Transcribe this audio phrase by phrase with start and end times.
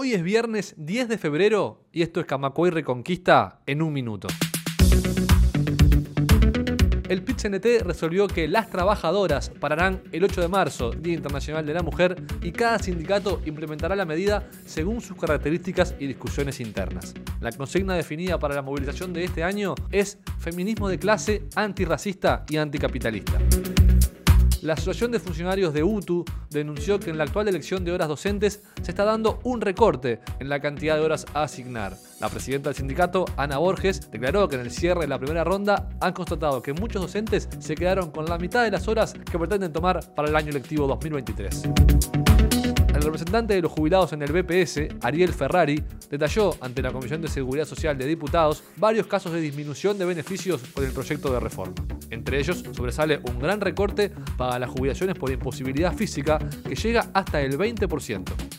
[0.00, 4.28] Hoy es viernes 10 de febrero y esto es Camacuay Reconquista en un minuto.
[7.08, 7.42] El pit
[7.82, 12.52] resolvió que las trabajadoras pararán el 8 de marzo, Día Internacional de la Mujer, y
[12.52, 17.12] cada sindicato implementará la medida según sus características y discusiones internas.
[17.40, 22.58] La consigna definida para la movilización de este año es feminismo de clase, antirracista y
[22.58, 23.36] anticapitalista.
[24.68, 28.62] La Asociación de Funcionarios de UTU denunció que en la actual elección de horas docentes
[28.82, 31.96] se está dando un recorte en la cantidad de horas a asignar.
[32.20, 35.88] La presidenta del sindicato, Ana Borges, declaró que en el cierre de la primera ronda
[36.02, 39.72] han constatado que muchos docentes se quedaron con la mitad de las horas que pretenden
[39.72, 41.62] tomar para el año lectivo 2023.
[42.94, 47.28] El representante de los jubilados en el BPS, Ariel Ferrari, detalló ante la Comisión de
[47.28, 51.74] Seguridad Social de Diputados varios casos de disminución de beneficios con el proyecto de reforma.
[52.18, 57.40] Entre ellos sobresale un gran recorte para las jubilaciones por imposibilidad física que llega hasta
[57.40, 58.57] el 20%.